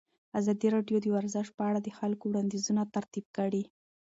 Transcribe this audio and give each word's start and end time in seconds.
ازادي 0.39 0.67
راډیو 0.75 0.97
د 1.01 1.07
ورزش 1.15 1.47
په 1.57 1.61
اړه 1.69 1.79
د 1.81 1.89
خلکو 1.99 2.23
وړاندیزونه 2.27 2.81
ترتیب 2.95 3.25
کړي. 3.37 3.63